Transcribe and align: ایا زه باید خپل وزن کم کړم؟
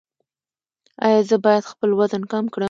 ایا 1.05 1.21
زه 1.29 1.35
باید 1.45 1.63
خپل 1.71 1.89
وزن 1.99 2.23
کم 2.31 2.45
کړم؟ 2.53 2.59